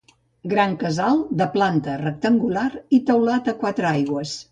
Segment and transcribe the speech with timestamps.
[0.51, 2.65] Gran casal de planta rectangular
[2.99, 4.35] i teulat a quatre aigües.